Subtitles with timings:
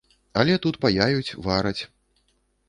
[0.43, 1.77] Але тут паяюць, вараць.